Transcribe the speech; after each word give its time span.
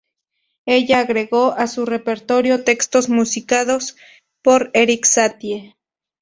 Ella 0.65 1.01
agregó 1.01 1.51
a 1.51 1.67
su 1.67 1.85
repertorio 1.85 2.63
textos 2.63 3.07
musicados 3.07 3.95
por 4.41 4.71
Erik 4.73 5.05
Satie. 5.05 5.77